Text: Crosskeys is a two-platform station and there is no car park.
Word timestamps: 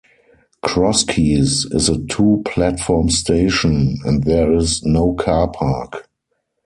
Crosskeys 0.65 1.63
is 1.75 1.87
a 1.87 2.03
two-platform 2.07 3.11
station 3.11 3.99
and 4.03 4.23
there 4.23 4.51
is 4.51 4.83
no 4.83 5.13
car 5.13 5.47
park. 5.51 6.09